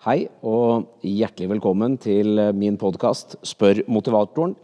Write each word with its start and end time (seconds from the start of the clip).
Hei 0.00 0.30
og 0.48 0.86
hjertelig 1.04 1.50
velkommen 1.50 1.98
til 2.00 2.38
min 2.56 2.78
podkast 2.80 3.34
Spør 3.44 3.82
motivatoren. 3.84 4.54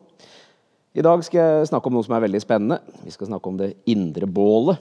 I 0.96 1.02
dag 1.04 1.20
skal 1.26 1.42
jeg 1.42 1.66
snakke 1.68 1.90
om 1.90 1.98
noe 1.98 2.06
som 2.06 2.14
er 2.16 2.22
veldig 2.24 2.40
spennende. 2.40 2.78
Vi 3.04 3.12
skal 3.12 3.28
snakke 3.28 3.50
om 3.50 3.58
det 3.60 3.74
indre 3.92 4.24
bålet. 4.24 4.80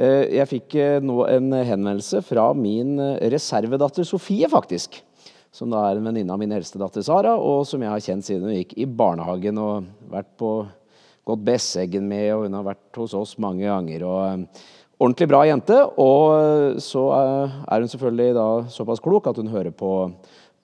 Eh, 0.00 0.38
jeg 0.38 0.48
fikk 0.54 0.76
eh, 0.80 1.04
nå 1.04 1.18
en 1.28 1.52
henvendelse 1.52 2.22
fra 2.24 2.46
min 2.56 2.94
eh, 2.96 3.26
reservedatter 3.34 4.08
Sofie, 4.08 4.48
faktisk. 4.48 5.02
Som 5.52 5.76
da 5.76 5.82
er 5.84 6.00
en 6.00 6.08
venninne 6.08 6.32
av 6.32 6.40
min 6.40 6.56
eldste 6.56 6.80
datter 6.80 7.04
Sara, 7.04 7.34
og 7.36 7.66
som 7.68 7.84
jeg 7.84 7.92
har 7.92 8.06
kjent 8.06 8.24
siden 8.24 8.48
hun 8.48 8.56
gikk 8.56 8.72
i 8.80 8.88
barnehagen 8.88 9.60
og 9.60 9.92
vært 10.16 10.32
på 10.40 10.54
gått 11.28 11.44
Besseggen 11.44 12.08
med, 12.08 12.30
og 12.32 12.46
hun 12.48 12.56
har 12.56 12.70
vært 12.72 13.02
hos 13.02 13.12
oss 13.20 13.36
mange 13.36 13.68
ganger. 13.68 14.08
og 14.08 14.48
Ordentlig 15.02 15.26
bra 15.30 15.42
jente. 15.48 15.76
Og 16.00 16.78
så 16.82 17.04
er 17.14 17.82
hun 17.82 17.90
selvfølgelig 17.90 18.36
da 18.36 18.48
såpass 18.72 19.02
klok 19.02 19.28
at 19.30 19.40
hun 19.40 19.50
hører 19.50 19.74
på 19.74 19.90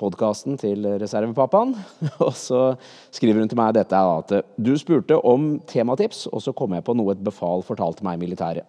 podkasten 0.00 0.56
til 0.60 0.86
reservepappaen. 1.02 1.74
Og 2.26 2.32
så 2.38 2.62
skriver 3.12 3.42
hun 3.42 3.50
til 3.50 3.60
meg 3.60 3.74
dette 3.76 3.98
at 3.98 4.34
du 4.56 4.72
spurte 4.80 5.18
om 5.26 5.58
tematips, 5.68 6.24
og 6.30 6.40
så 6.40 6.54
kom 6.56 6.72
jeg 6.76 6.86
på 6.86 6.94
noe 6.96 7.12
et 7.12 7.24
befal 7.24 7.64
fortalte 7.66 8.06
meg 8.06 8.16
i 8.16 8.22
militæret. 8.22 8.64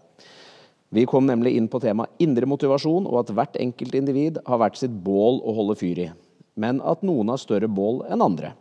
Vi 0.92 1.05
kom 1.08 1.24
nemlig 1.24 1.54
inn 1.55 1.70
på 1.72 1.80
temaet 1.80 2.12
indre 2.20 2.50
motivasjon, 2.52 3.05
og 3.08 3.22
at 3.22 3.32
hvert 3.32 3.55
enkelt 3.64 3.96
individ 3.96 4.41
har 4.44 4.60
hvert 4.60 4.76
sitt 4.76 4.91
bål 5.05 5.40
å 5.48 5.54
holde 5.55 5.78
fyr 5.80 6.02
i. 6.04 6.10
Men 6.60 6.82
at 6.84 7.05
noen 7.08 7.32
har 7.32 7.40
større 7.40 7.72
bål 7.72 8.02
enn 8.12 8.26
andre. 8.26 8.52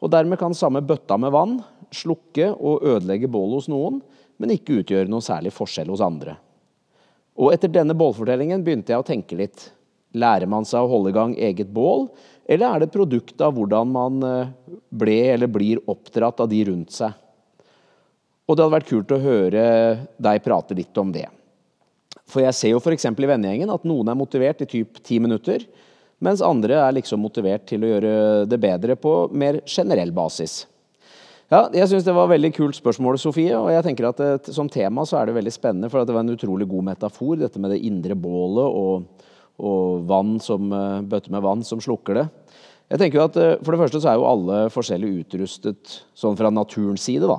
Og 0.00 0.08
dermed 0.12 0.40
kan 0.40 0.56
samme 0.56 0.80
bøtta 0.80 1.18
med 1.20 1.34
vann 1.36 1.58
slukke 1.92 2.48
og 2.56 2.86
ødelegge 2.86 3.28
bålet 3.28 3.60
hos 3.60 3.68
noen, 3.70 4.00
men 4.36 4.52
ikke 4.54 4.80
utgjøre 4.80 5.10
noen 5.10 5.24
særlig 5.24 5.52
forskjell 5.54 5.90
hos 5.92 6.04
andre. 6.04 6.36
Og 7.36 7.52
etter 7.52 7.72
denne 7.72 7.96
bålfortellingen 7.96 8.64
begynte 8.64 8.94
jeg 8.94 9.02
å 9.02 9.06
tenke 9.06 9.36
litt. 9.38 9.68
Lærer 10.16 10.48
man 10.48 10.64
seg 10.64 10.84
å 10.84 10.90
holde 10.90 11.12
i 11.12 11.16
gang 11.16 11.34
eget 11.36 11.68
bål, 11.72 12.06
eller 12.48 12.68
er 12.68 12.80
det 12.80 12.88
et 12.88 12.96
produkt 12.96 13.42
av 13.42 13.56
hvordan 13.56 13.90
man 13.92 14.20
eh, 14.24 14.52
ble 14.94 15.18
eller 15.34 15.50
blir 15.50 15.82
oppdratt 15.90 16.40
av 16.44 16.48
de 16.48 16.62
rundt 16.68 16.94
seg? 16.94 17.12
Og 18.46 18.54
det 18.54 18.62
hadde 18.62 18.76
vært 18.76 18.92
kult 18.92 19.12
å 19.12 19.20
høre 19.20 19.64
deg 20.22 20.44
prate 20.44 20.76
litt 20.78 21.02
om 21.02 21.10
det. 21.12 21.26
For 22.30 22.42
jeg 22.42 22.56
ser 22.58 22.72
jo 22.72 22.80
f.eks. 22.80 23.08
i 23.10 23.28
vennegjengen 23.30 23.70
at 23.74 23.84
noen 23.86 24.08
er 24.10 24.18
motivert 24.18 24.62
i 24.62 24.70
typ 24.70 25.02
ti 25.04 25.18
minutter, 25.22 25.66
mens 26.22 26.40
andre 26.42 26.78
er 26.80 26.94
liksom 26.96 27.20
motivert 27.20 27.66
til 27.68 27.84
å 27.84 27.90
gjøre 27.90 28.14
det 28.48 28.58
bedre 28.62 28.96
på 28.96 29.26
mer 29.36 29.60
generell 29.68 30.14
basis. 30.16 30.64
Ja, 31.46 31.68
jeg 31.70 31.86
syns 31.86 32.02
det 32.02 32.10
var 32.10 32.26
et 32.26 32.32
veldig 32.34 32.48
kult 32.56 32.74
spørsmål, 32.74 33.20
Sofie. 33.22 33.54
Og 33.54 33.68
jeg 33.70 33.84
tenker 33.86 34.08
at 34.08 34.18
det, 34.18 34.54
som 34.54 34.66
tema 34.72 35.04
så 35.06 35.20
er 35.20 35.28
det 35.28 35.36
veldig 35.36 35.52
spennende, 35.54 35.90
for 35.92 36.02
det 36.02 36.14
var 36.16 36.24
en 36.24 36.34
utrolig 36.34 36.66
god 36.66 36.88
metafor, 36.88 37.36
dette 37.38 37.60
med 37.62 37.70
det 37.70 37.84
indre 37.86 38.16
bålet 38.18 38.66
og, 38.66 39.28
og 39.62 40.08
vann 40.10 40.40
som, 40.42 40.66
eh, 40.74 41.04
bøtte 41.06 41.30
med 41.30 41.44
vann 41.46 41.62
som 41.62 41.78
slukker 41.82 42.18
det. 42.18 42.26
Jeg 42.90 42.98
tenker 42.98 43.20
jo 43.20 43.28
at 43.28 43.38
eh, 43.38 43.54
For 43.62 43.74
det 43.74 43.82
første 43.84 44.00
så 44.02 44.10
er 44.10 44.18
jo 44.18 44.26
alle 44.26 44.58
forskjellig 44.74 45.12
utrustet 45.20 46.00
sånn 46.18 46.38
fra 46.38 46.50
naturens 46.50 47.06
side. 47.06 47.30
da. 47.30 47.38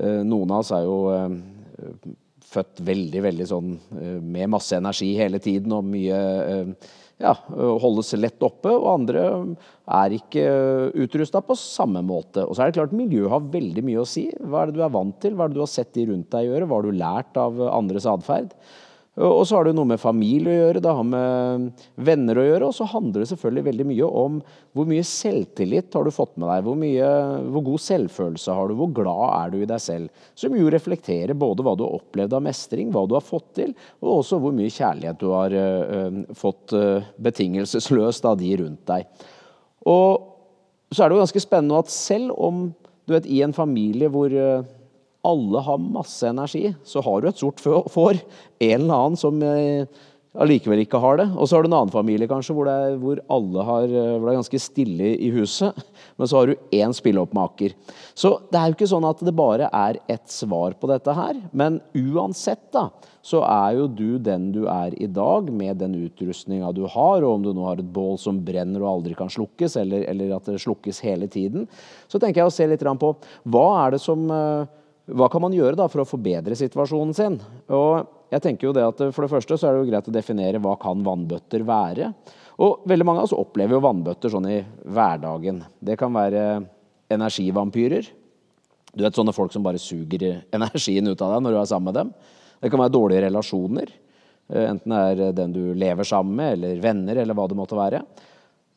Eh, 0.00 0.22
noen 0.24 0.48
av 0.48 0.64
oss 0.64 0.72
er 0.72 0.88
jo 0.88 0.98
født 2.54 2.84
veldig, 2.86 3.22
veldig 3.28 3.48
sånn 3.50 3.72
med 4.22 4.52
masse 4.54 4.78
energi 4.78 5.12
hele 5.18 5.40
tiden 5.42 5.74
og 5.76 5.88
mye 5.90 6.20
ja, 7.22 7.32
holdes 7.82 8.12
lett 8.18 8.42
oppe, 8.42 8.72
og 8.72 8.88
andre 8.90 9.22
er 9.98 10.14
ikke 10.16 10.44
utrusta 11.04 11.42
på 11.44 11.56
samme 11.58 12.02
måte. 12.06 12.42
Og 12.42 12.56
så 12.56 12.64
er 12.64 12.72
det 12.72 12.78
klart 12.80 12.96
Miljøet 12.96 13.32
har 13.32 13.52
veldig 13.52 13.84
mye 13.86 14.02
å 14.02 14.08
si. 14.08 14.26
Hva 14.40 14.64
er 14.64 14.70
det 14.70 14.78
du 14.78 14.82
er 14.86 14.94
vant 14.94 15.20
til? 15.22 15.36
Hva 15.36 15.46
er 15.46 15.52
det 15.52 15.58
du 15.58 15.64
har 15.64 15.70
sett 15.70 15.92
de 15.96 16.08
rundt 16.10 16.30
deg 16.34 16.48
gjøre? 16.48 16.68
Hva 16.68 16.80
har 16.80 16.88
du 16.88 16.98
lært 17.04 17.40
av 17.40 17.62
andres 17.70 18.08
atferd? 18.10 18.56
Og 19.14 19.44
så 19.46 19.54
har 19.54 19.68
det 19.68 19.76
noe 19.78 19.86
med 19.86 20.00
familie 20.02 20.50
å 20.50 20.56
gjøre, 20.56 20.80
det 20.82 20.92
har 20.98 21.04
med 21.06 21.82
venner 22.02 22.38
å 22.40 22.46
gjøre. 22.48 22.66
Og 22.66 22.74
så 22.74 22.86
handler 22.90 23.22
det 23.22 23.28
selvfølgelig 23.30 23.66
veldig 23.68 23.86
mye 23.86 24.08
om 24.22 24.40
hvor 24.74 24.88
mye 24.90 25.04
selvtillit 25.06 25.94
har 25.94 26.02
du 26.06 26.10
fått 26.14 26.34
med 26.34 26.50
deg. 26.50 26.64
Hvor, 26.66 26.80
mye, 26.80 27.12
hvor 27.54 27.64
god 27.68 27.84
selvfølelse 27.84 28.58
har 28.58 28.70
du, 28.70 28.74
hvor 28.80 28.90
glad 28.96 29.22
er 29.28 29.54
du 29.54 29.58
i 29.60 29.70
deg 29.70 29.84
selv. 29.84 30.26
Som 30.34 30.58
jo 30.58 30.66
reflekterer 30.74 31.38
både 31.38 31.62
hva 31.62 31.76
du 31.78 31.86
har 31.86 31.94
opplevd 32.00 32.34
av 32.34 32.42
mestring, 32.48 32.90
hva 32.90 33.06
du 33.06 33.14
har 33.14 33.22
fått 33.22 33.52
til, 33.60 33.74
og 34.02 34.16
også 34.16 34.42
hvor 34.42 34.56
mye 34.56 34.74
kjærlighet 34.74 35.22
du 35.22 35.28
har 35.30 35.54
øh, 35.62 36.20
fått 36.34 36.74
øh, 36.74 37.10
betingelsesløst 37.22 38.26
av 38.26 38.40
de 38.42 38.50
rundt 38.64 38.82
deg. 38.90 39.26
Og 39.94 40.32
så 40.90 41.04
er 41.04 41.10
det 41.10 41.16
jo 41.16 41.22
ganske 41.22 41.42
spennende 41.42 41.78
at 41.78 41.92
selv 41.92 42.34
om 42.34 42.66
du 43.04 43.12
vet, 43.12 43.26
i 43.28 43.42
en 43.44 43.52
familie 43.52 44.08
hvor 44.08 44.32
uh, 44.32 44.64
alle 45.24 45.62
har 45.66 45.78
masse 45.82 46.26
energi, 46.28 46.74
så 46.84 47.02
har 47.04 47.22
du 47.22 47.30
et 47.30 47.40
sort 47.40 47.62
får. 47.62 48.20
En 48.60 48.80
eller 48.80 48.94
annen 48.94 49.20
som 49.20 49.40
eh, 49.42 49.86
allikevel 50.34 50.82
ikke 50.82 50.98
har 51.02 51.18
det. 51.20 51.28
Og 51.38 51.46
så 51.46 51.56
har 51.56 51.64
du 51.64 51.70
en 51.70 51.76
annen 51.78 51.94
familie 51.94 52.28
kanskje 52.30 52.56
hvor 52.56 52.68
det, 52.68 52.74
er, 52.74 52.98
hvor 53.00 53.20
har, 53.68 53.86
eh, 53.86 54.12
hvor 54.16 54.26
det 54.26 54.34
er 54.34 54.40
ganske 54.40 54.62
stille 54.62 55.14
i 55.14 55.30
huset. 55.34 55.78
Men 56.18 56.30
så 56.30 56.40
har 56.40 56.50
du 56.50 56.74
én 56.74 56.94
spilleoppmaker. 56.96 57.74
Så 58.18 58.36
det 58.50 58.60
er 58.60 58.68
jo 58.70 58.78
ikke 58.78 58.90
sånn 58.90 59.08
at 59.08 59.22
det 59.24 59.36
bare 59.36 59.70
er 59.70 60.00
ett 60.10 60.26
svar 60.30 60.76
på 60.78 60.90
dette 60.90 61.14
her. 61.14 61.38
Men 61.52 61.80
uansett, 61.94 62.66
da, 62.74 62.88
så 63.24 63.44
er 63.46 63.78
jo 63.78 63.88
du 63.88 64.18
den 64.22 64.50
du 64.54 64.64
er 64.68 64.96
i 65.00 65.08
dag, 65.08 65.48
med 65.54 65.80
den 65.80 65.96
utrustninga 66.02 66.74
du 66.76 66.84
har. 66.84 67.22
Og 67.22 67.38
om 67.38 67.44
du 67.46 67.52
nå 67.54 67.68
har 67.70 67.80
et 67.80 67.92
bål 67.94 68.18
som 68.20 68.42
brenner 68.44 68.82
og 68.84 68.98
aldri 68.98 69.16
kan 69.18 69.32
slukkes, 69.32 69.78
eller, 69.80 70.06
eller 70.10 70.36
at 70.36 70.50
det 70.50 70.62
slukkes 70.64 71.02
hele 71.06 71.30
tiden, 71.30 71.68
så 72.10 72.18
tenker 72.18 72.42
jeg 72.42 72.50
å 72.50 72.54
se 72.54 72.68
litt 72.68 72.82
på 72.84 73.14
hva 73.48 73.68
er 73.84 73.94
det 73.94 74.02
som 74.02 74.26
eh, 74.30 74.80
hva 75.04 75.28
kan 75.28 75.42
man 75.44 75.52
gjøre 75.52 75.76
da 75.76 75.84
for 75.92 76.00
å 76.00 76.08
forbedre 76.08 76.56
situasjonen 76.56 77.12
sin? 77.16 77.36
Og 77.68 78.06
jeg 78.32 78.40
tenker 78.44 78.68
jo 78.68 78.74
det 78.76 78.86
at 78.86 79.02
For 79.12 79.26
det 79.26 79.32
første 79.34 79.58
så 79.60 79.68
er 79.68 79.74
det 79.74 79.82
jo 79.82 79.90
greit 79.90 80.08
å 80.08 80.14
definere 80.14 80.60
hva 80.64 80.78
kan 80.80 81.02
vannbøtter 81.04 81.64
være. 81.68 82.12
Og 82.64 82.86
veldig 82.88 83.06
mange 83.06 83.20
av 83.20 83.28
oss 83.28 83.36
opplever 83.36 83.76
jo 83.76 83.84
vannbøtter 83.84 84.32
sånn 84.32 84.48
i 84.48 84.60
hverdagen. 84.88 85.60
Det 85.76 85.98
kan 86.00 86.14
være 86.14 86.44
energivampyrer. 87.12 88.08
Du 88.94 89.02
vet 89.04 89.16
sånne 89.18 89.34
folk 89.36 89.52
som 89.52 89.64
bare 89.66 89.82
suger 89.82 90.44
energien 90.56 91.10
ut 91.10 91.20
av 91.20 91.34
deg 91.34 91.44
når 91.44 91.52
du 91.52 91.60
er 91.60 91.70
sammen 91.74 91.90
med 91.90 92.00
dem. 92.00 92.14
Det 92.62 92.72
kan 92.72 92.80
være 92.80 92.96
dårlige 92.96 93.26
relasjoner. 93.26 93.92
Eh, 94.48 94.68
enten 94.70 94.94
det 94.94 95.02
er 95.28 95.36
den 95.36 95.52
du 95.52 95.64
lever 95.76 96.08
sammen 96.08 96.38
med, 96.38 96.56
eller 96.56 96.80
venner, 96.80 97.20
eller 97.20 97.36
hva 97.36 97.48
det 97.50 97.58
måtte 97.58 97.76
være. 97.76 98.00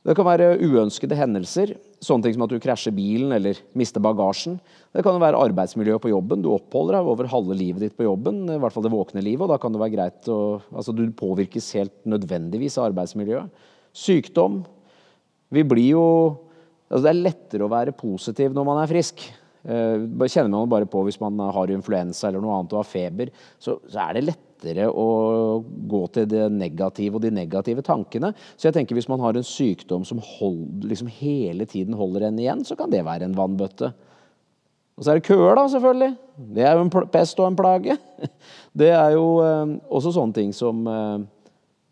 Det 0.07 0.13
kan 0.15 0.23
være 0.23 0.53
uønskede 0.63 1.17
hendelser, 1.19 1.73
sånne 1.99 2.23
ting 2.23 2.35
som 2.37 2.45
at 2.45 2.51
du 2.53 2.61
krasjer 2.63 2.93
bilen 2.95 3.33
eller 3.35 3.57
mister 3.75 3.99
bagasjen. 3.99 4.53
Det 4.95 5.03
kan 5.03 5.17
være 5.19 5.41
arbeidsmiljøet 5.49 5.99
på 5.99 6.13
jobben. 6.13 6.45
Du 6.45 6.53
oppholder 6.53 6.95
deg 6.95 7.09
over 7.11 7.27
halve 7.27 7.57
livet 7.59 7.83
ditt 7.83 7.97
på 7.97 8.05
jobben, 8.05 8.45
i 8.47 8.59
hvert 8.61 8.71
fall 8.71 8.85
det 8.85 8.93
våkne 8.93 9.23
livet, 9.25 9.43
og 9.43 9.51
da 9.51 9.57
kan 9.59 9.75
det 9.75 9.81
være 9.81 9.95
greit 9.97 10.29
å 10.31 10.37
Altså, 10.71 10.95
du 10.95 11.03
påvirkes 11.11 11.67
helt 11.75 11.95
nødvendigvis 12.07 12.77
av 12.79 12.87
arbeidsmiljøet. 12.93 13.67
Sykdom. 13.91 14.61
Vi 15.51 15.65
blir 15.67 15.89
jo 15.97 16.05
Altså, 16.87 17.03
det 17.03 17.11
er 17.11 17.25
lettere 17.25 17.67
å 17.67 17.71
være 17.71 17.91
positiv 17.99 18.53
når 18.55 18.63
man 18.63 18.79
er 18.79 18.87
frisk. 18.87 19.25
Eh, 19.67 20.27
kjenner 20.31 20.53
man 20.53 20.71
bare 20.71 20.87
på 20.89 21.03
hvis 21.05 21.19
man 21.19 21.39
har 21.53 21.73
influensa 21.75 22.29
eller 22.29 22.43
noe 22.43 22.57
annet 22.57 22.75
og 22.75 22.81
har 22.81 22.91
feber, 22.91 23.33
så, 23.59 23.77
så 23.91 24.07
er 24.07 24.17
det 24.17 24.27
lett 24.29 24.43
lettere 24.57 24.87
å 24.89 25.61
gå 25.61 26.07
til 26.13 26.27
det 26.27 26.49
negative 26.51 27.17
og 27.17 27.21
de 27.21 27.31
negative 27.31 27.81
tankene. 27.85 28.33
Så 28.57 28.67
jeg 28.67 28.73
tenker 28.73 28.95
hvis 28.95 29.09
man 29.09 29.19
har 29.19 29.35
en 29.35 29.45
sykdom 29.45 30.05
som 30.05 30.19
hold, 30.19 30.83
liksom 30.83 31.07
hele 31.07 31.65
tiden 31.65 31.93
holder 31.93 32.27
en 32.27 32.39
igjen, 32.39 32.65
så 32.65 32.75
kan 32.75 32.89
det 32.89 33.05
være 33.05 33.25
en 33.25 33.37
vannbøtte. 33.37 33.93
Og 34.97 35.03
så 35.03 35.11
er 35.11 35.19
det 35.19 35.27
køer, 35.27 35.55
da, 35.55 35.67
selvfølgelig. 35.69 36.15
Det 36.55 36.63
er 36.65 36.73
jo 36.73 36.85
en 36.87 37.09
pest 37.13 37.39
og 37.39 37.51
en 37.51 37.57
plage. 37.57 37.97
Det 38.77 38.89
er 38.93 39.11
jo 39.13 39.39
eh, 39.41 39.77
også 39.89 40.11
sånne 40.13 40.33
ting 40.33 40.51
som 40.53 40.87
eh, 40.89 41.21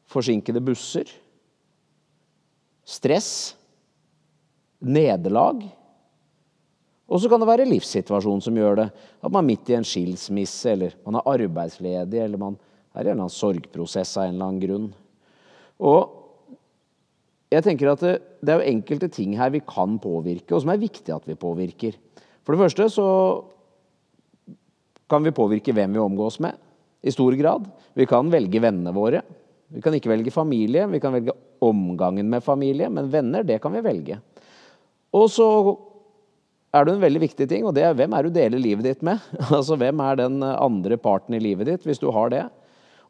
forsinkede 0.09 0.61
busser, 0.61 1.09
stress, 2.85 3.55
nederlag. 4.81 5.63
Og 7.15 7.21
så 7.23 7.29
kan 7.31 7.39
det 7.39 7.47
være 7.47 7.67
livssituasjonen 7.69 8.43
som 8.43 8.57
gjør 8.59 8.81
det. 8.81 8.85
At 9.23 9.31
man 9.31 9.45
er 9.45 9.51
midt 9.53 9.69
i 9.71 9.77
en 9.77 9.87
skilsmisse, 9.87 10.73
eller 10.73 10.97
man 11.07 11.15
er 11.21 11.29
arbeidsledig, 11.31 12.19
eller 12.19 12.41
man 12.41 12.57
er 12.91 12.97
i 12.97 13.07
en 13.07 13.13
eller 13.13 13.21
annen 13.21 13.31
sorgprosess 13.31 14.17
av 14.19 14.25
en 14.25 14.33
eller 14.33 14.49
annen 14.49 14.63
grunn. 14.63 14.89
Og 15.79 16.01
jeg 17.55 17.63
tenker 17.63 17.93
at 17.93 18.03
det, 18.03 18.17
det, 18.41 18.51
er 18.51 18.59
jo 18.59 18.73
enkelte 18.73 19.09
ting 19.15 19.37
her 19.39 19.53
vi 19.53 19.63
kan 19.63 19.95
påvirke, 20.03 20.51
og 20.51 20.65
som 20.65 20.73
er 20.73 20.81
viktig 20.81 21.15
at 21.15 21.27
vi 21.29 21.37
påvirker. 21.39 21.95
For 22.43 22.51
det 22.51 22.65
første 22.65 22.89
så 22.97 23.07
kan 25.11 25.23
vi 25.23 25.35
påvirke 25.35 25.71
hvem 25.75 25.95
vi 25.95 26.03
omgås 26.03 26.41
med, 26.43 26.59
i 27.05 27.13
stor 27.15 27.35
grad. 27.39 27.67
Vi 27.95 28.09
kan 28.09 28.27
velge 28.33 28.59
vennene 28.59 28.91
våre. 28.91 29.23
Vi 29.71 29.79
kan 29.81 29.95
ikke 29.95 30.11
velge 30.11 30.33
familie, 30.35 30.83
vi 30.91 30.99
kan 30.99 31.15
velge 31.15 31.35
omgangen 31.63 32.27
med 32.27 32.43
familie, 32.43 32.89
men 32.91 33.07
venner, 33.13 33.45
det 33.47 33.61
kan 33.63 33.71
vi 33.71 33.85
velge. 33.85 34.19
Og 35.15 35.29
så 35.31 35.47
er 36.75 36.85
det 36.85 36.95
en 36.95 37.03
veldig 37.03 37.21
viktig 37.23 37.47
ting, 37.47 37.63
og 37.67 37.75
det 37.77 37.85
er 37.87 37.95
hvem 37.95 38.13
er 38.17 38.25
du 38.25 38.33
deler 38.35 38.61
livet 38.61 38.87
ditt 38.87 39.03
med? 39.05 39.23
Altså 39.55 39.77
hvem 39.79 40.01
er 40.03 40.19
den 40.19 40.43
andre 40.43 40.97
parten 40.99 41.37
i 41.37 41.41
livet 41.41 41.69
ditt, 41.69 41.87
hvis 41.87 42.01
du 42.01 42.09
har 42.11 42.33
det? 42.33 42.43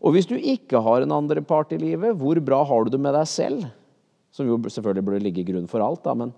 Og 0.06 0.14
hvis 0.14 0.28
du 0.30 0.36
ikke 0.38 0.82
har 0.86 1.02
en 1.02 1.16
andre 1.16 1.42
part 1.42 1.72
i 1.74 1.80
livet, 1.82 2.18
hvor 2.20 2.38
bra 2.46 2.62
har 2.68 2.86
du 2.86 2.94
det 2.94 3.02
med 3.02 3.16
deg 3.18 3.30
selv? 3.32 3.66
Som 4.36 4.50
jo 4.52 4.60
selvfølgelig 4.60 5.06
burde 5.08 5.24
ligge 5.24 5.42
i 5.42 5.48
grunn 5.48 5.70
for 5.72 5.82
alt, 5.82 6.04
da, 6.06 6.14
men 6.14 6.34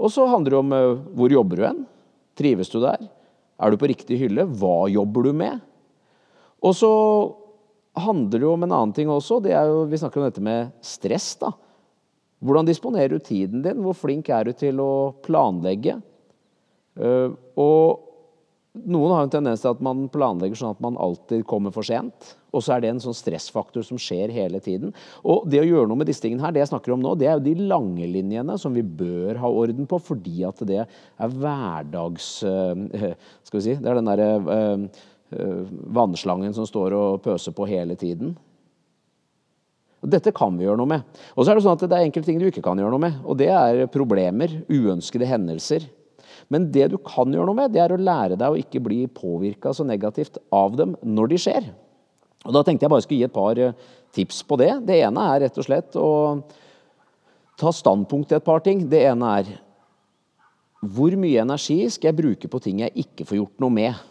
Og 0.00 0.12
så 0.12 0.26
handler 0.28 0.54
det 0.54 0.60
om 0.60 0.72
uh, 0.72 1.00
hvor 1.16 1.32
jobber 1.32 1.58
du 1.58 1.64
hen? 1.66 1.80
Trives 2.38 2.70
du 2.72 2.78
der? 2.80 3.02
Er 3.60 3.72
du 3.72 3.76
på 3.80 3.90
riktig 3.90 4.20
hylle? 4.20 4.46
Hva 4.46 4.88
jobber 4.88 5.26
du 5.26 5.32
med? 5.36 5.60
Og 6.64 6.76
så 6.76 6.92
handler 8.00 8.38
det 8.38 8.46
jo 8.46 8.54
om 8.54 8.64
en 8.64 8.72
annen 8.76 8.94
ting 8.96 9.10
også. 9.10 9.40
det 9.42 9.52
er 9.52 9.66
jo, 9.68 9.84
Vi 9.90 9.98
snakker 10.00 10.20
om 10.20 10.28
dette 10.28 10.40
med 10.44 10.70
stress. 10.80 11.34
da. 11.40 11.52
Hvordan 12.40 12.68
disponerer 12.68 13.08
du 13.12 13.18
tiden 13.18 13.62
din? 13.62 13.82
Hvor 13.84 13.96
flink 13.96 14.28
er 14.28 14.44
du 14.44 14.52
til 14.52 14.80
å 14.80 15.12
planlegge? 15.24 15.98
Uh, 16.98 17.36
og 17.60 18.10
noen 18.78 19.12
har 19.12 19.24
en 19.26 19.32
tendens 19.32 19.62
til 19.64 19.72
at 19.72 19.80
man 19.82 20.04
planlegger 20.12 20.58
sånn 20.58 20.76
at 20.76 20.82
man 20.84 20.98
alltid 21.00 21.42
kommer 21.48 21.74
for 21.74 21.86
sent. 21.86 22.34
Og 22.54 22.62
så 22.62 22.74
er 22.74 22.82
det 22.82 22.90
en 22.92 23.02
sånn 23.02 23.16
stressfaktor 23.16 23.84
som 23.86 23.98
skjer 24.00 24.32
hele 24.34 24.60
tiden. 24.62 24.92
Og 25.26 25.46
det 25.50 25.62
å 25.62 25.66
gjøre 25.66 25.90
noe 25.90 26.00
med 26.00 26.10
disse 26.10 26.22
tingene 26.22 26.44
her, 26.44 26.54
det 26.54 26.62
jeg 26.62 26.70
snakker 26.72 26.94
om 26.94 27.02
nå, 27.02 27.16
det 27.18 27.28
er 27.28 27.38
jo 27.38 27.46
de 27.48 27.66
lange 27.70 28.06
linjene 28.10 28.56
som 28.62 28.74
vi 28.74 28.82
bør 28.82 29.40
ha 29.42 29.50
orden 29.50 29.88
på, 29.90 29.98
fordi 30.10 30.44
at 30.46 30.62
det 30.66 30.84
er 30.84 31.34
hverdags 31.34 32.30
uh, 32.46 32.74
Skal 33.46 33.58
vi 33.58 33.64
si 33.64 33.74
Det 33.78 33.90
er 33.90 33.98
den 33.98 34.10
derre 34.10 34.30
uh, 34.46 35.02
vannslangen 35.94 36.54
som 36.54 36.66
står 36.66 36.94
og 36.98 37.20
pøser 37.26 37.54
på 37.54 37.66
hele 37.70 37.94
tiden. 37.98 38.34
Dette 40.00 40.32
kan 40.34 40.54
vi 40.56 40.64
gjøre 40.64 40.80
noe 40.80 40.88
med. 40.88 41.22
Og 41.36 41.44
så 41.44 41.52
er 41.52 41.58
det 41.58 41.64
sånn 41.66 41.76
at 41.76 41.84
det 41.84 41.96
er 41.96 42.06
enkelte 42.08 42.30
ting 42.30 42.38
du 42.40 42.48
ikke 42.48 42.64
kan 42.64 42.78
gjøre 42.80 42.94
noe 42.94 43.02
med. 43.02 43.18
Og 43.26 43.36
det 43.38 43.50
er 43.52 43.84
problemer, 43.92 44.62
uønskede 44.70 45.28
hendelser. 45.28 45.86
Men 46.48 46.70
det 46.72 46.88
du 46.92 46.98
kan 47.04 47.30
gjøre 47.30 47.48
noe 47.50 47.58
med, 47.58 47.72
det 47.74 47.82
er 47.84 47.94
å 47.94 48.00
lære 48.00 48.38
deg 48.40 48.48
å 48.48 48.58
ikke 48.60 48.82
bli 48.84 49.04
påvirka 49.12 49.74
så 49.76 49.86
negativt 49.86 50.40
av 50.54 50.76
dem 50.78 50.96
når 51.02 51.32
de 51.32 51.40
skjer. 51.44 51.70
Og 52.46 52.54
Da 52.56 52.62
tenkte 52.64 52.86
jeg 52.86 52.92
bare 52.94 53.04
skulle 53.04 53.20
gi 53.20 53.28
et 53.28 53.36
par 53.36 53.58
eh, 53.60 53.88
tips 54.16 54.42
på 54.48 54.56
det. 54.60 54.72
Det 54.88 55.00
ene 55.04 55.26
er 55.34 55.42
rett 55.44 55.58
og 55.60 55.66
slett 55.66 55.98
å 56.00 56.10
ta 57.60 57.72
standpunkt 57.74 58.30
til 58.30 58.40
et 58.40 58.46
par 58.46 58.64
ting. 58.64 58.86
Det 58.88 59.02
ene 59.10 59.34
er 59.40 59.50
hvor 60.80 61.12
mye 61.20 61.42
energi 61.42 61.82
skal 61.92 62.08
jeg 62.08 62.20
bruke 62.22 62.48
på 62.48 62.62
ting 62.64 62.80
jeg 62.80 63.04
ikke 63.04 63.26
får 63.28 63.42
gjort 63.42 63.60
noe 63.60 63.74
med? 63.74 64.09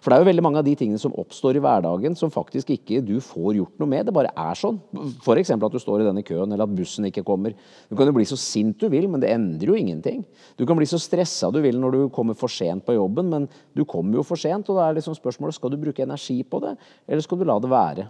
For 0.00 0.10
det 0.10 0.16
er 0.16 0.22
jo 0.22 0.28
veldig 0.28 0.44
mange 0.44 0.60
av 0.60 0.66
de 0.66 0.74
tingene 0.78 1.00
som 1.00 1.14
oppstår 1.18 1.58
i 1.58 1.62
hverdagen 1.62 2.14
som 2.18 2.30
faktisk 2.32 2.70
ikke 2.74 3.00
du 3.04 3.16
får 3.22 3.58
gjort 3.58 3.82
noe 3.82 3.90
med. 3.90 4.06
Det 4.06 4.14
bare 4.14 4.30
er 4.30 4.58
sånn. 4.58 4.78
F.eks. 5.20 5.52
at 5.52 5.74
du 5.74 5.78
står 5.82 6.02
i 6.02 6.06
denne 6.06 6.24
køen, 6.26 6.48
eller 6.48 6.64
at 6.64 6.76
bussen 6.76 7.08
ikke 7.08 7.24
kommer. 7.26 7.56
Du 7.90 7.96
kan 7.98 8.08
jo 8.08 8.14
bli 8.16 8.26
så 8.28 8.38
sint 8.40 8.78
du 8.80 8.88
vil, 8.92 9.08
men 9.10 9.22
det 9.22 9.32
endrer 9.34 9.72
jo 9.72 9.78
ingenting. 9.78 10.22
Du 10.56 10.64
kan 10.68 10.78
bli 10.78 10.88
så 10.88 11.00
stressa 11.02 11.50
du 11.52 11.60
vil 11.64 11.80
når 11.82 11.96
du 11.96 12.00
kommer 12.14 12.38
for 12.38 12.52
sent 12.52 12.86
på 12.86 12.96
jobben, 12.96 13.30
men 13.32 13.50
du 13.76 13.84
kommer 13.84 14.20
jo 14.20 14.26
for 14.26 14.40
sent, 14.40 14.70
og 14.70 14.78
da 14.78 14.88
er 14.88 14.98
liksom 15.00 15.18
spørsmålet 15.18 15.58
skal 15.58 15.74
du 15.74 15.80
bruke 15.82 16.06
energi 16.06 16.40
på 16.46 16.62
det, 16.64 16.76
eller 17.06 17.26
skal 17.26 17.42
du 17.42 17.46
la 17.48 17.58
det 17.62 17.72
være. 17.72 18.08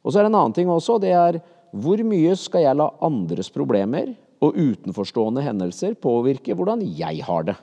Og 0.00 0.12
så 0.12 0.20
er 0.20 0.26
det 0.26 0.32
en 0.32 0.40
annen 0.40 0.56
ting 0.56 0.70
også. 0.72 0.98
Det 1.02 1.12
er 1.14 1.42
hvor 1.70 2.00
mye 2.02 2.34
skal 2.40 2.64
jeg 2.64 2.78
la 2.80 2.88
andres 3.04 3.52
problemer 3.52 4.14
og 4.42 4.56
utenforstående 4.56 5.44
hendelser 5.44 5.94
påvirke 6.00 6.56
hvordan 6.56 6.82
jeg 6.82 7.22
har 7.26 7.50
det? 7.52 7.60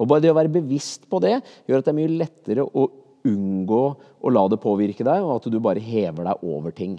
Og 0.00 0.08
bare 0.08 0.24
det 0.24 0.32
å 0.32 0.38
være 0.38 0.52
bevisst 0.52 1.06
på 1.10 1.20
det 1.22 1.36
gjør 1.68 1.80
at 1.80 1.86
det 1.86 1.92
er 1.92 1.98
mye 2.00 2.18
lettere 2.22 2.64
å 2.64 2.86
unngå 3.28 3.82
å 4.24 4.32
la 4.32 4.46
det 4.48 4.60
påvirke 4.62 5.04
deg, 5.04 5.24
og 5.24 5.36
at 5.36 5.48
du 5.52 5.58
bare 5.60 5.82
hever 5.84 6.24
deg 6.30 6.44
over 6.48 6.74
ting. 6.76 6.96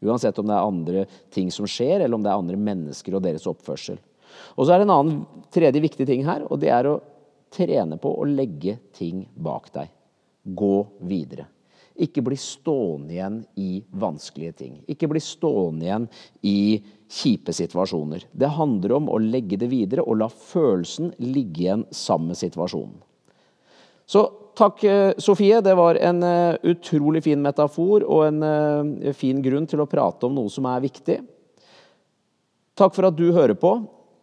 Uansett 0.00 0.38
om 0.40 0.46
det 0.48 0.56
er 0.56 0.68
andre 0.68 1.04
ting 1.34 1.50
som 1.52 1.66
skjer, 1.68 2.00
eller 2.00 2.16
om 2.16 2.24
det 2.24 2.30
er 2.30 2.38
andre 2.38 2.60
mennesker 2.70 3.16
og 3.18 3.24
deres 3.26 3.48
oppførsel. 3.50 3.98
Og 4.56 4.64
så 4.64 4.72
er 4.72 4.80
det 4.80 4.86
en 4.86 4.94
annen 4.94 5.22
tredje 5.52 5.82
viktig 5.82 6.06
ting 6.08 6.22
her, 6.24 6.46
og 6.46 6.62
det 6.62 6.70
er 6.72 6.88
å 6.88 7.00
trene 7.52 7.98
på 8.00 8.14
å 8.14 8.28
legge 8.28 8.78
ting 8.96 9.24
bak 9.34 9.72
deg. 9.74 9.90
Gå 10.46 10.76
videre. 11.10 11.50
Ikke 12.00 12.22
bli 12.24 12.36
stående 12.38 13.12
igjen 13.16 13.40
i 13.60 13.82
vanskelige 13.90 14.52
ting. 14.62 14.78
Ikke 14.88 15.08
bli 15.10 15.20
stående 15.20 15.84
igjen 15.86 16.06
i 16.46 16.80
kjipe 17.10 17.52
situasjoner. 17.52 18.24
Det 18.32 18.52
handler 18.54 18.94
om 18.96 19.10
å 19.10 19.18
legge 19.20 19.58
det 19.60 19.70
videre 19.72 20.04
og 20.06 20.20
la 20.22 20.28
følelsen 20.30 21.12
ligge 21.18 21.66
igjen 21.66 21.84
sammen 21.90 22.32
med 22.32 22.40
situasjonen. 22.40 23.00
Så 24.10 24.24
takk, 24.58 24.84
eh, 24.84 25.12
Sofie. 25.18 25.60
Det 25.60 25.74
var 25.78 25.94
en 25.94 26.22
uh, 26.22 26.56
utrolig 26.62 27.22
fin 27.26 27.42
metafor 27.42 28.02
og 28.02 28.24
en 28.26 28.42
uh, 28.42 29.12
fin 29.14 29.38
grunn 29.42 29.68
til 29.70 29.82
å 29.82 29.88
prate 29.90 30.26
om 30.26 30.34
noe 30.34 30.50
som 30.50 30.66
er 30.70 30.82
viktig. 30.82 31.20
Takk 32.78 32.96
for 32.96 33.10
at 33.10 33.18
du 33.18 33.28
hører 33.30 33.58
på. 33.58 33.76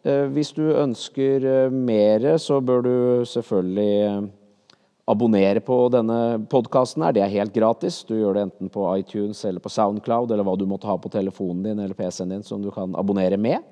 Hvis 0.08 0.54
du 0.56 0.64
ønsker 0.72 1.68
mer, 1.74 2.24
så 2.40 2.62
bør 2.64 2.84
du 2.86 2.94
selvfølgelig 3.28 4.30
abonnere 5.08 5.62
på 5.64 5.78
denne 5.94 6.20
podkasten 6.52 7.06
her. 7.06 7.16
Det 7.16 7.24
er 7.24 7.34
helt 7.38 7.56
gratis. 7.56 8.02
Du 8.08 8.18
gjør 8.18 8.36
det 8.36 8.46
enten 8.48 8.72
på 8.74 8.86
iTunes 8.98 9.44
eller 9.48 9.64
på 9.64 9.72
Soundcloud 9.72 10.32
eller 10.34 10.48
hva 10.48 10.58
du 10.60 10.66
måtte 10.68 10.90
ha 10.90 10.98
på 11.00 11.12
telefonen 11.14 11.64
din 11.70 11.80
eller 11.80 11.96
PC-en 11.96 12.36
din 12.36 12.44
som 12.44 12.64
du 12.64 12.70
kan 12.76 12.96
abonnere 13.00 13.40
med. 13.40 13.64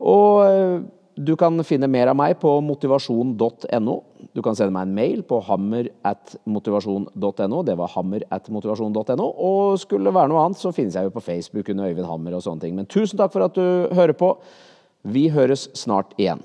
Og 0.00 0.40
eh, 0.48 0.78
du 1.14 1.36
kan 1.38 1.60
finne 1.62 1.86
mer 1.86 2.10
av 2.10 2.16
meg 2.18 2.38
på 2.42 2.50
motivasjon.no. 2.66 3.94
Du 4.34 4.40
kan 4.42 4.56
sende 4.58 4.74
meg 4.74 4.88
en 4.88 4.96
mail 4.96 5.22
på 5.28 5.38
hammer 5.46 5.92
at 6.08 6.34
motivasjon.no. 6.50 7.60
Det 7.68 7.76
var 7.78 7.92
hammer 7.94 8.24
at 8.34 8.50
motivasjon.no. 8.50 9.28
Og 9.28 9.78
skulle 9.84 10.08
det 10.08 10.16
være 10.16 10.32
noe 10.32 10.42
annet, 10.48 10.58
så 10.58 10.74
finnes 10.74 10.96
jeg 10.98 11.06
jo 11.06 11.14
på 11.14 11.22
Facebook 11.22 11.70
under 11.70 11.92
Øyvind 11.92 12.08
Hammer 12.10 12.34
og 12.34 12.42
sånne 12.48 12.64
ting. 12.64 12.74
Men 12.74 12.90
tusen 12.90 13.20
takk 13.20 13.36
for 13.36 13.46
at 13.46 13.54
du 13.54 13.94
hører 13.94 14.16
på. 14.18 14.34
Vi 15.04 15.28
høres 15.30 15.68
snart 15.78 16.16
igjen. 16.18 16.42